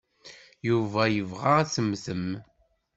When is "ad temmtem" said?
1.61-2.27